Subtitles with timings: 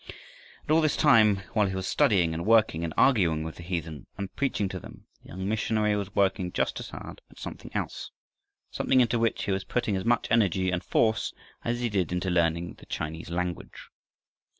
[0.63, 4.07] And all this time, while he was studying and working and arguing with the heathen
[4.17, 8.09] and preaching to them, the young missionary was working just as hard at something else;
[8.71, 12.31] something into which he was putting as much energy and force as he did into
[12.31, 13.89] learning the Chinese language.